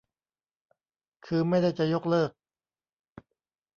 [1.25, 2.31] คือไม่ได้จะยกเลิก